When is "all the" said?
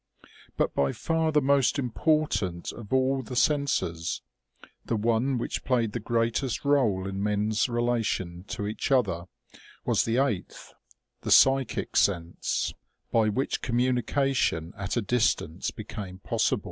2.91-3.35